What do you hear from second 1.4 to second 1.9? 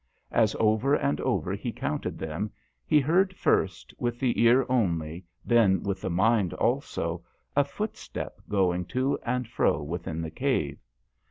he